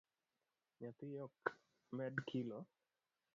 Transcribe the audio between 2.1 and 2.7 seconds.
kilo?